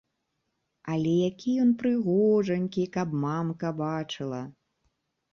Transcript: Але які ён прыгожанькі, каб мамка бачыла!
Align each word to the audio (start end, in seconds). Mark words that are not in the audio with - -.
Але 0.93 1.09
які 1.31 1.51
ён 1.63 1.73
прыгожанькі, 1.83 2.85
каб 2.95 3.13
мамка 3.25 3.69
бачыла! 3.83 4.41